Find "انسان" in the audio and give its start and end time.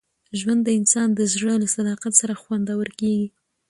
0.79-1.07